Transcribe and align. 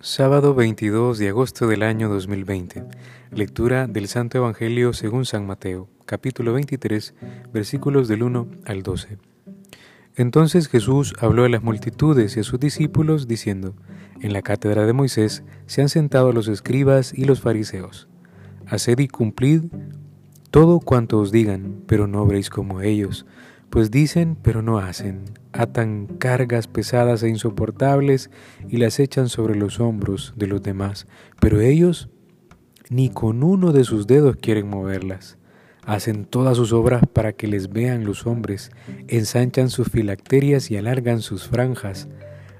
Sábado 0.00 0.54
22 0.54 1.18
de 1.18 1.30
agosto 1.30 1.66
del 1.66 1.82
año 1.82 2.10
2020. 2.10 2.84
Lectura 3.32 3.86
del 3.86 4.08
Santo 4.08 4.36
Evangelio 4.36 4.92
según 4.92 5.24
San 5.24 5.46
Mateo, 5.46 5.88
capítulo 6.04 6.52
23, 6.52 7.14
versículos 7.52 8.06
del 8.06 8.22
1 8.22 8.46
al 8.66 8.82
12. 8.82 9.16
Entonces 10.14 10.68
Jesús 10.68 11.14
habló 11.18 11.44
a 11.44 11.48
las 11.48 11.62
multitudes 11.62 12.36
y 12.36 12.40
a 12.40 12.42
sus 12.42 12.60
discípulos 12.60 13.26
diciendo, 13.26 13.74
En 14.20 14.34
la 14.34 14.42
cátedra 14.42 14.84
de 14.84 14.92
Moisés 14.92 15.42
se 15.64 15.80
han 15.80 15.88
sentado 15.88 16.30
los 16.32 16.46
escribas 16.48 17.14
y 17.14 17.24
los 17.24 17.40
fariseos. 17.40 18.06
Haced 18.66 18.98
y 18.98 19.08
cumplid 19.08 19.62
todo 20.50 20.80
cuanto 20.80 21.18
os 21.18 21.32
digan, 21.32 21.82
pero 21.86 22.06
no 22.06 22.22
obréis 22.22 22.50
como 22.50 22.82
ellos, 22.82 23.24
pues 23.70 23.90
dicen, 23.90 24.36
pero 24.42 24.62
no 24.62 24.78
hacen 24.78 25.24
atan 25.56 26.06
cargas 26.18 26.66
pesadas 26.66 27.22
e 27.22 27.28
insoportables 27.28 28.30
y 28.68 28.76
las 28.76 29.00
echan 29.00 29.28
sobre 29.28 29.56
los 29.56 29.80
hombros 29.80 30.34
de 30.36 30.46
los 30.46 30.62
demás, 30.62 31.06
pero 31.40 31.60
ellos 31.60 32.08
ni 32.88 33.10
con 33.10 33.42
uno 33.42 33.72
de 33.72 33.84
sus 33.84 34.06
dedos 34.06 34.36
quieren 34.36 34.68
moverlas. 34.68 35.38
Hacen 35.84 36.24
todas 36.24 36.56
sus 36.56 36.72
obras 36.72 37.02
para 37.12 37.32
que 37.32 37.46
les 37.46 37.70
vean 37.70 38.04
los 38.04 38.26
hombres, 38.26 38.70
ensanchan 39.06 39.70
sus 39.70 39.88
filacterias 39.88 40.70
y 40.70 40.76
alargan 40.76 41.20
sus 41.20 41.46
franjas, 41.46 42.08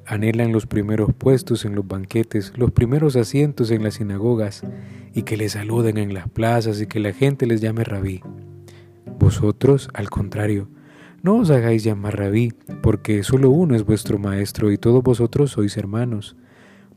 anhelan 0.04 0.52
los 0.52 0.66
primeros 0.66 1.12
puestos 1.12 1.64
en 1.64 1.74
los 1.74 1.86
banquetes, 1.86 2.52
los 2.56 2.70
primeros 2.70 3.16
asientos 3.16 3.72
en 3.72 3.82
las 3.82 3.94
sinagogas, 3.94 4.62
y 5.12 5.22
que 5.22 5.36
les 5.36 5.52
saluden 5.52 5.98
en 5.98 6.14
las 6.14 6.28
plazas 6.28 6.80
y 6.80 6.86
que 6.86 7.00
la 7.00 7.12
gente 7.12 7.46
les 7.46 7.60
llame 7.60 7.82
rabí. 7.82 8.20
Vosotros, 9.18 9.88
al 9.92 10.08
contrario, 10.08 10.68
no 11.26 11.38
os 11.38 11.50
hagáis 11.50 11.82
llamar 11.82 12.16
rabí, 12.16 12.52
porque 12.84 13.24
solo 13.24 13.50
uno 13.50 13.74
es 13.74 13.84
vuestro 13.84 14.16
maestro 14.16 14.70
y 14.70 14.78
todos 14.78 15.02
vosotros 15.02 15.50
sois 15.50 15.76
hermanos. 15.76 16.36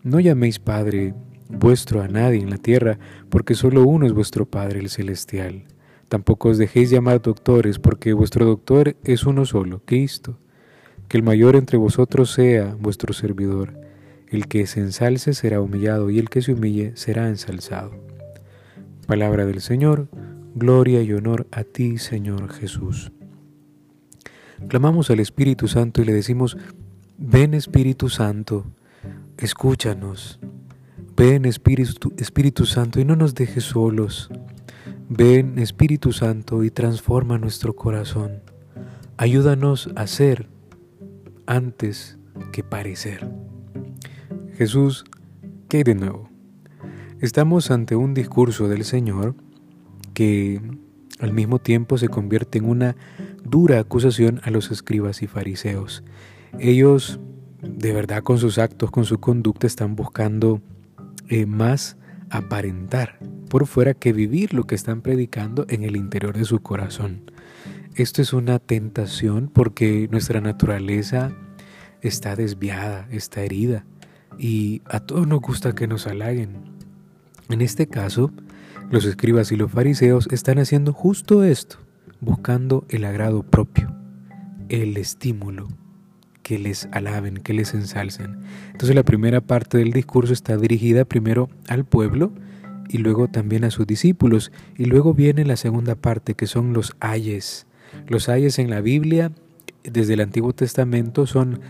No 0.03 0.19
llaméis 0.19 0.59
Padre 0.59 1.15
vuestro 1.49 2.03
a 2.03 2.07
nadie 2.07 2.39
en 2.39 2.51
la 2.51 2.59
tierra, 2.59 2.99
porque 3.31 3.55
solo 3.55 3.81
uno 3.87 4.05
es 4.05 4.13
vuestro 4.13 4.45
Padre 4.45 4.81
el 4.81 4.89
celestial. 4.89 5.63
Tampoco 6.09 6.49
os 6.49 6.59
dejéis 6.59 6.91
llamar 6.91 7.23
doctores, 7.23 7.79
porque 7.79 8.13
vuestro 8.13 8.45
doctor 8.45 8.95
es 9.03 9.23
uno 9.23 9.45
solo, 9.45 9.81
Cristo. 9.83 10.37
Que 11.07 11.17
el 11.17 11.23
mayor 11.23 11.55
entre 11.55 11.79
vosotros 11.79 12.31
sea 12.31 12.77
vuestro 12.79 13.13
servidor. 13.13 13.79
El 14.27 14.47
que 14.47 14.67
se 14.67 14.79
ensalce 14.79 15.33
será 15.33 15.59
humillado, 15.59 16.11
y 16.11 16.19
el 16.19 16.29
que 16.29 16.43
se 16.43 16.53
humille 16.53 16.91
será 16.95 17.29
ensalzado. 17.29 17.93
Palabra 19.07 19.47
del 19.47 19.61
Señor, 19.61 20.07
gloria 20.53 21.01
y 21.01 21.13
honor 21.13 21.47
a 21.51 21.63
ti, 21.63 21.97
Señor 21.97 22.53
Jesús. 22.53 23.11
Clamamos 24.67 25.09
al 25.09 25.19
Espíritu 25.19 25.67
Santo 25.67 26.01
y 26.01 26.05
le 26.05 26.13
decimos, 26.13 26.57
ven 27.17 27.53
Espíritu 27.53 28.09
Santo, 28.09 28.65
escúchanos. 29.37 30.39
Ven 31.15 31.45
Espíritu, 31.45 32.13
Espíritu 32.17 32.65
Santo 32.65 32.99
y 32.99 33.05
no 33.05 33.15
nos 33.15 33.35
dejes 33.35 33.63
solos. 33.63 34.29
Ven 35.09 35.59
Espíritu 35.59 36.13
Santo 36.13 36.63
y 36.63 36.71
transforma 36.71 37.37
nuestro 37.37 37.75
corazón. 37.75 38.41
Ayúdanos 39.17 39.89
a 39.95 40.07
ser 40.07 40.47
antes 41.45 42.17
que 42.53 42.63
parecer. 42.63 43.29
Jesús, 44.55 45.03
¿qué 45.67 45.83
de 45.83 45.95
nuevo? 45.95 46.29
Estamos 47.19 47.69
ante 47.69 47.97
un 47.97 48.13
discurso 48.13 48.69
del 48.69 48.85
Señor 48.85 49.35
que 50.13 50.61
al 51.19 51.33
mismo 51.33 51.59
tiempo 51.59 51.97
se 51.97 52.07
convierte 52.07 52.57
en 52.57 52.65
una 52.65 52.95
dura 53.43 53.79
acusación 53.79 54.41
a 54.43 54.51
los 54.51 54.71
escribas 54.71 55.21
y 55.21 55.27
fariseos. 55.27 56.03
Ellos, 56.59 57.19
de 57.61 57.93
verdad, 57.93 58.23
con 58.23 58.37
sus 58.37 58.57
actos, 58.57 58.89
con 58.91 59.05
su 59.05 59.19
conducta, 59.19 59.67
están 59.67 59.95
buscando 59.95 60.61
eh, 61.27 61.45
más 61.45 61.97
aparentar 62.29 63.19
por 63.49 63.65
fuera 63.65 63.93
que 63.93 64.13
vivir 64.13 64.53
lo 64.53 64.65
que 64.65 64.75
están 64.75 65.01
predicando 65.01 65.65
en 65.69 65.83
el 65.83 65.95
interior 65.95 66.37
de 66.37 66.45
su 66.45 66.61
corazón. 66.61 67.31
Esto 67.95 68.21
es 68.21 68.33
una 68.33 68.59
tentación 68.59 69.49
porque 69.53 70.07
nuestra 70.11 70.39
naturaleza 70.39 71.31
está 72.01 72.35
desviada, 72.35 73.07
está 73.11 73.41
herida 73.41 73.85
y 74.37 74.81
a 74.85 75.01
todos 75.01 75.27
nos 75.27 75.41
gusta 75.41 75.73
que 75.73 75.87
nos 75.87 76.07
halaguen. 76.07 76.63
En 77.49 77.61
este 77.61 77.87
caso, 77.87 78.31
los 78.89 79.05
escribas 79.05 79.51
y 79.51 79.55
los 79.55 79.71
fariseos 79.71 80.27
están 80.31 80.59
haciendo 80.59 80.93
justo 80.93 81.43
esto 81.43 81.77
buscando 82.21 82.85
el 82.89 83.05
agrado 83.05 83.43
propio, 83.43 83.95
el 84.67 84.97
estímulo, 84.97 85.67
que 86.43 86.59
les 86.59 86.89
alaben, 86.91 87.35
que 87.37 87.53
les 87.53 87.73
ensalcen. 87.73 88.39
Entonces 88.71 88.95
la 88.95 89.03
primera 89.03 89.41
parte 89.41 89.77
del 89.77 89.91
discurso 89.91 90.33
está 90.33 90.57
dirigida 90.57 91.05
primero 91.05 91.49
al 91.67 91.85
pueblo 91.85 92.33
y 92.89 92.97
luego 92.97 93.27
también 93.27 93.63
a 93.63 93.71
sus 93.71 93.85
discípulos. 93.85 94.51
Y 94.75 94.85
luego 94.85 95.13
viene 95.13 95.45
la 95.45 95.55
segunda 95.55 95.95
parte, 95.95 96.33
que 96.33 96.47
son 96.47 96.73
los 96.73 96.95
ayes. 96.99 97.67
Los 98.07 98.29
ayes 98.29 98.59
en 98.59 98.69
la 98.69 98.81
Biblia, 98.81 99.31
desde 99.83 100.15
el 100.15 100.21
Antiguo 100.21 100.53
Testamento, 100.53 101.27
son 101.27 101.61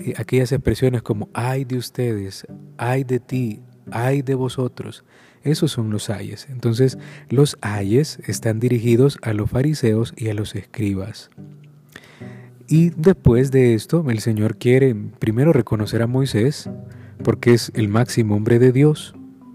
eh, 0.00 0.14
aquellas 0.16 0.52
expresiones 0.52 1.02
como 1.02 1.28
ay 1.34 1.64
de 1.64 1.76
ustedes, 1.76 2.46
ay 2.76 3.04
de 3.04 3.18
ti, 3.18 3.60
ay 3.90 4.22
de 4.22 4.34
vosotros. 4.34 5.04
Esos 5.48 5.72
son 5.72 5.90
los 5.90 6.10
ayes. 6.10 6.46
Entonces, 6.50 6.98
los 7.28 7.56
ayes 7.60 8.18
están 8.26 8.60
dirigidos 8.60 9.18
a 9.22 9.32
los 9.32 9.50
fariseos 9.50 10.14
y 10.16 10.28
a 10.28 10.34
los 10.34 10.54
escribas. 10.54 11.30
Y 12.68 12.90
después 12.90 13.50
de 13.50 13.74
esto, 13.74 14.04
el 14.10 14.20
Señor 14.20 14.58
quiere 14.58 14.94
primero 14.94 15.52
reconocer 15.54 16.02
a 16.02 16.06
Moisés, 16.06 16.68
porque 17.24 17.54
es 17.54 17.72
el 17.74 17.88
máximo 17.88 18.36
hombre 18.36 18.58
de 18.58 18.72
Dios, 18.72 19.14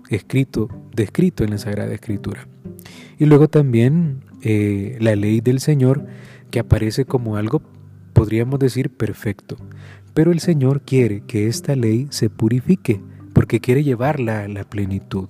escrito, 0.09 0.67
descrito 0.95 1.43
en 1.43 1.51
la 1.51 1.59
Sagrada 1.59 1.93
Escritura. 1.93 2.47
Y 3.19 3.25
luego 3.25 3.47
también 3.47 4.23
eh, 4.41 4.97
la 4.99 5.15
ley 5.15 5.41
del 5.41 5.59
Señor, 5.59 6.07
que 6.49 6.59
aparece 6.59 7.05
como 7.05 7.37
algo, 7.37 7.61
podríamos 8.13 8.59
decir, 8.59 8.89
perfecto. 8.89 9.57
Pero 10.13 10.31
el 10.31 10.39
Señor 10.39 10.81
quiere 10.81 11.21
que 11.21 11.47
esta 11.47 11.75
ley 11.75 12.07
se 12.09 12.29
purifique, 12.29 12.99
porque 13.33 13.59
quiere 13.59 13.83
llevarla 13.83 14.41
a 14.41 14.47
la 14.47 14.63
plenitud. 14.63 15.29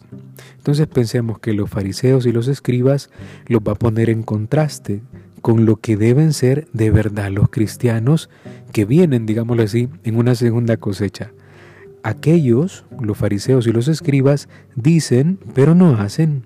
Entonces 0.57 0.87
pensemos 0.87 1.39
que 1.39 1.53
los 1.53 1.69
fariseos 1.69 2.25
y 2.25 2.31
los 2.31 2.47
escribas 2.47 3.09
los 3.47 3.61
va 3.61 3.73
a 3.73 3.75
poner 3.75 4.09
en 4.09 4.23
contraste 4.23 5.01
con 5.41 5.65
lo 5.65 5.75
que 5.75 5.97
deben 5.97 6.31
ser 6.31 6.67
de 6.71 6.89
verdad 6.89 7.29
los 7.29 7.49
cristianos 7.49 8.29
que 8.71 8.85
vienen, 8.85 9.25
digámoslo 9.25 9.63
así, 9.63 9.89
en 10.03 10.15
una 10.15 10.35
segunda 10.35 10.77
cosecha. 10.77 11.31
Aquellos, 12.01 12.85
los 13.01 13.17
fariseos 13.17 13.67
y 13.67 13.71
los 13.71 13.87
escribas, 13.87 14.47
dicen, 14.75 15.39
pero 15.53 15.75
no 15.75 15.95
hacen. 15.95 16.43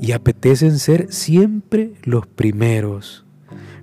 Y 0.00 0.12
apetecen 0.12 0.78
ser 0.78 1.12
siempre 1.12 1.92
los 2.04 2.26
primeros. 2.26 3.24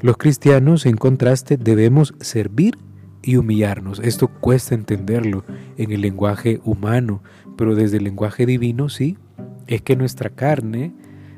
Los 0.02 0.18
cristianos, 0.18 0.86
en 0.86 0.98
contraste, 0.98 1.58
debemos 1.58 2.14
servir 2.20 2.78
y 3.24 3.38
humillarnos. 3.38 4.00
Esto 4.00 4.28
cuesta 4.28 4.76
entenderlo 4.76 5.46
en 5.78 5.92
el 5.92 6.02
lenguaje 6.02 6.60
humano, 6.64 7.24
pero 7.58 7.74
desde 7.74 7.98
el 7.98 8.04
lenguaje 8.04 8.46
divino 8.46 8.90
sí. 8.90 9.18
Es 9.66 9.82
que 9.82 9.96
nuestra 9.96 10.30
carne, 10.30 10.94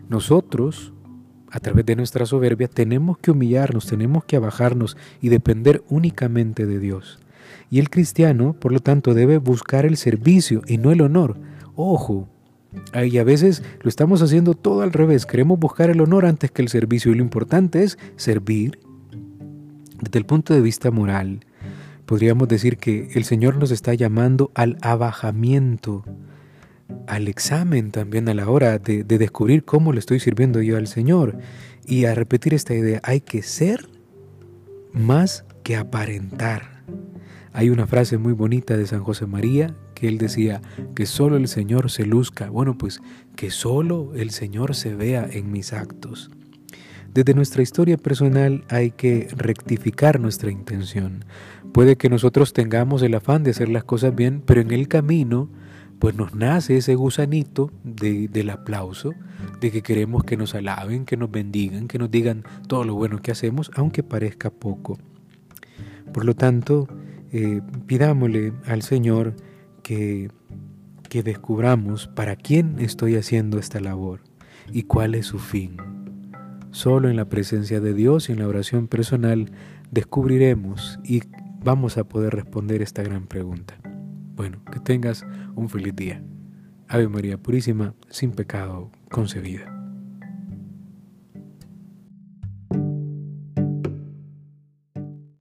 nosotros, 0.09 0.94
a 1.51 1.59
través 1.59 1.85
de 1.85 1.96
nuestra 1.96 2.25
soberbia, 2.25 2.68
tenemos 2.68 3.18
que 3.19 3.31
humillarnos, 3.31 3.85
tenemos 3.85 4.25
que 4.25 4.35
abajarnos 4.35 4.97
y 5.22 5.29
depender 5.29 5.84
únicamente 5.88 6.66
de 6.66 6.79
Dios. 6.79 7.19
Y 7.69 7.79
el 7.79 7.90
cristiano, 7.90 8.53
por 8.53 8.72
lo 8.72 8.79
tanto, 8.79 9.13
debe 9.13 9.38
buscar 9.38 9.85
el 9.85 9.97
servicio 9.97 10.62
y 10.67 10.78
no 10.78 10.91
el 10.91 11.02
honor. 11.02 11.38
Ojo, 11.75 12.28
y 12.94 13.17
a 13.17 13.23
veces 13.23 13.63
lo 13.81 13.90
estamos 13.90 14.22
haciendo 14.22 14.53
todo 14.53 14.81
al 14.81 14.91
revés. 14.91 15.25
Queremos 15.25 15.59
buscar 15.59 15.90
el 15.90 16.02
honor 16.02 16.25
antes 16.25 16.52
que 16.52 16.62
el 16.62 16.69
servicio. 16.69 17.12
Y 17.12 17.16
lo 17.16 17.23
importante 17.23 17.84
es 17.84 17.97
servir 18.16 18.79
desde 20.02 20.20
el 20.20 20.26
punto 20.26 20.53
de 20.53 20.61
vista 20.61 20.91
moral, 20.91 21.46
podríamos 22.05 22.47
decir 22.47 22.78
que 22.78 23.09
el 23.13 23.23
Señor 23.23 23.57
nos 23.57 23.72
está 23.72 23.93
llamando 23.93 24.52
al 24.55 24.78
abajamiento, 24.81 26.03
al 27.07 27.28
examen 27.28 27.91
también 27.91 28.29
a 28.29 28.34
la 28.34 28.49
hora 28.49 28.78
de, 28.78 29.03
descubrir 29.03 29.66
cómo 29.66 29.93
le 29.93 29.99
estoy 29.99 30.19
sirviendo 30.19 30.61
yo 30.61 30.78
al 30.78 30.87
Señor 30.87 31.37
y 31.85 32.05
a 32.05 32.16
repetir 32.16 32.53
esta 32.53 32.73
idea, 32.73 32.99
hay 33.03 33.22
que 33.22 33.41
ser 33.41 33.90
más 34.93 35.46
que 35.63 35.75
aparentar. 35.75 36.84
Hay 37.53 37.69
una 37.69 37.87
frase 37.87 38.17
muy 38.17 38.34
bonita 38.34 38.75
de 38.75 38.85
San 38.85 39.03
José 39.03 39.25
María 39.25 39.75
que 39.93 40.08
él 40.08 40.17
decía 40.17 40.61
que 40.93 41.05
solo 41.05 41.37
el 41.37 41.47
Señor 41.47 41.90
se 41.90 42.05
luzca. 42.05 42.49
Bueno, 42.49 42.78
pues 42.78 43.01
que 43.35 43.49
solo 43.49 44.11
el 44.16 44.31
Señor 44.31 44.75
se 44.75 44.93
vea 44.93 45.25
en 45.31 45.51
mis 45.51 45.72
actos. 45.72 46.29
Desde 47.16 47.34
nuestra 47.34 47.64
historia 47.64 47.96
personal 47.96 48.66
hay 48.70 48.91
que 48.91 49.29
rectificar 49.38 50.20
nuestra 50.20 50.52
intención. 50.52 51.23
Puede 51.73 51.96
que 51.96 52.09
nosotros 52.09 52.52
tengamos 52.52 53.02
el 53.03 53.16
afán 53.16 53.44
de 53.44 53.52
hacer 53.52 53.70
las 53.70 53.85
cosas 53.85 54.14
bien, 54.14 54.44
pero 54.46 54.59
en 54.59 54.72
el 54.72 54.90
camino 54.90 55.50
pues 55.97 56.14
nos 56.16 56.35
nace 56.35 56.76
ese 56.76 56.94
gusanito 56.96 57.72
del 57.85 58.50
aplauso, 58.50 59.14
de 59.62 59.72
que 59.72 59.82
queremos 59.82 60.26
que 60.26 60.35
nos 60.35 60.56
alaben, 60.56 61.06
que 61.06 61.16
nos 61.16 61.32
bendigan, 61.32 61.88
que 61.88 61.97
nos 61.97 62.12
digan 62.12 62.44
todo 62.67 62.84
lo 62.84 62.96
bueno 62.96 63.22
que 63.22 63.32
hacemos, 63.32 63.72
aunque 63.76 64.03
parezca 64.03 64.50
poco. 64.50 65.00
Por 66.14 66.26
lo 66.26 66.35
tanto, 66.35 66.90
eh, 67.32 67.61
pidámosle 67.88 68.52
al 68.66 68.82
Señor 68.82 69.35
que 69.82 70.29
que 71.09 71.23
descubramos 71.23 72.08
para 72.08 72.35
quién 72.35 72.78
estoy 72.79 73.16
haciendo 73.16 73.58
esta 73.58 73.79
labor 73.79 74.20
y 74.73 74.84
cuál 74.84 75.16
es 75.16 75.28
su 75.28 75.40
fin. 75.40 75.95
Solo 76.75 77.07
en 77.07 77.16
la 77.16 77.29
presencia 77.29 77.79
de 77.79 77.93
Dios 77.93 78.27
y 78.27 78.33
en 78.33 78.39
la 78.39 78.49
oración 78.49 78.89
personal 78.89 79.49
descubriremos 79.91 80.99
y 81.05 81.22
vamos 81.63 81.97
a 81.97 82.03
poder 82.03 82.35
responder 82.35 82.81
esta 82.81 83.01
gran 83.01 83.27
pregunta. 83.27 83.75
Bueno, 84.35 84.61
que 84.69 84.81
tengas 84.81 85.25
un 85.55 85.69
feliz 85.69 85.95
día. 85.95 86.22
Ave 86.89 87.07
María 87.07 87.37
Purísima, 87.37 87.93
sin 88.09 88.33
pecado 88.33 88.91
concebida. 89.09 89.74